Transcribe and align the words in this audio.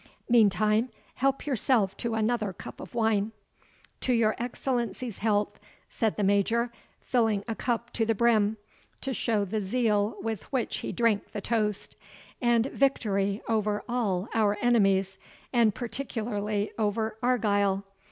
Meantime, 0.27 0.89
help 1.13 1.45
yourself 1.45 1.95
to 1.95 2.15
another 2.15 2.51
cup 2.53 2.79
of 2.79 2.95
wine." 2.95 3.31
"To 3.99 4.13
your 4.13 4.33
Excellency's 4.39 5.19
health," 5.19 5.59
said 5.89 6.15
the 6.17 6.23
Major, 6.23 6.71
filling 7.01 7.43
a 7.47 7.53
cup 7.53 7.93
to 7.93 8.03
the 8.03 8.15
brim, 8.15 8.57
to 9.01 9.13
show 9.13 9.45
the 9.45 9.61
zeal 9.61 10.17
with 10.19 10.51
which 10.51 10.77
he 10.77 10.91
drank 10.91 11.33
the 11.33 11.41
toast, 11.41 11.95
"and 12.41 12.65
victory 12.65 13.43
over 13.47 13.83
all 13.87 14.27
our 14.33 14.57
enemies, 14.59 15.19
and 15.53 15.75
particularly 15.75 16.71
over 16.79 17.19
Argyle! 17.21 17.83